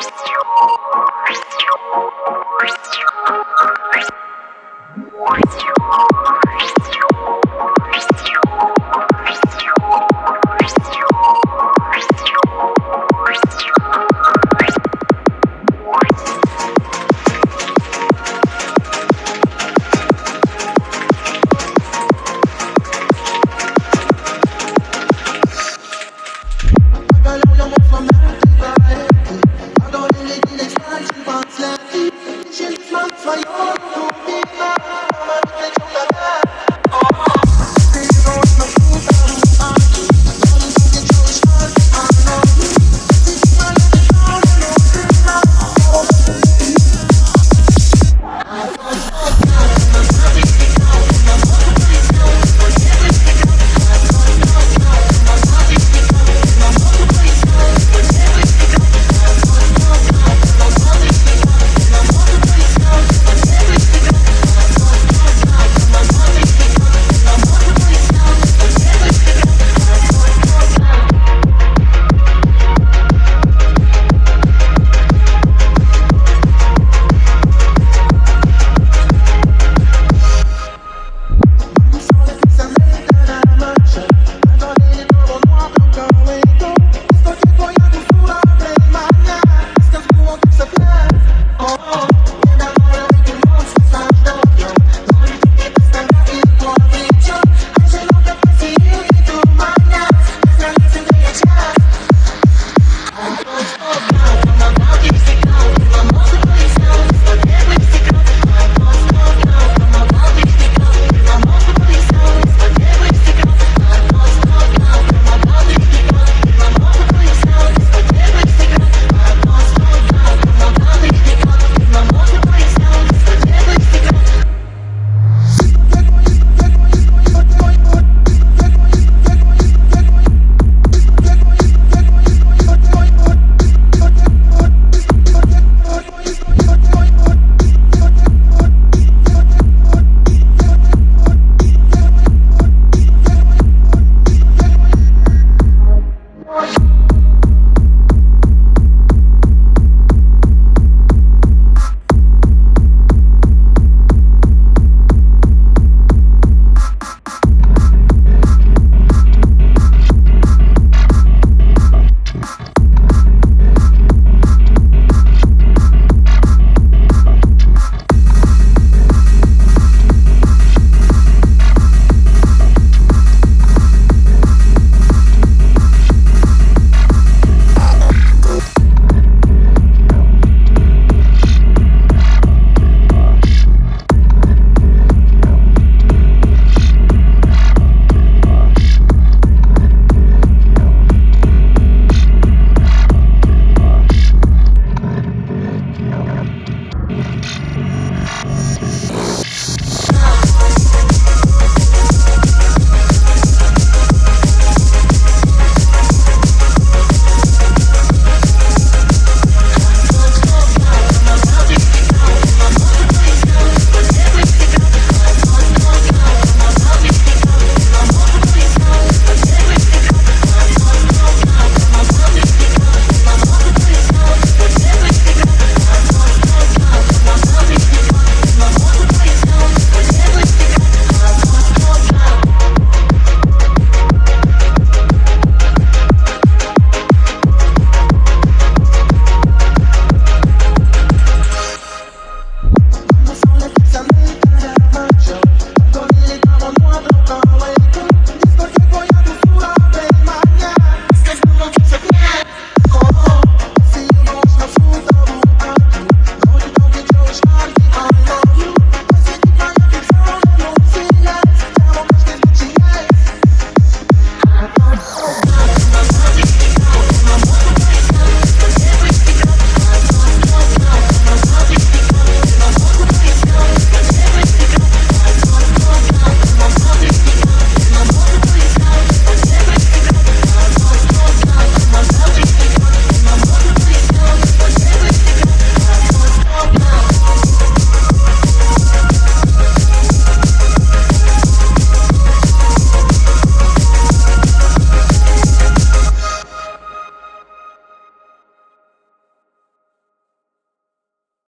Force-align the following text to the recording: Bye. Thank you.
Bye. 0.00 0.39
Thank 32.92 33.96
you. 33.96 34.09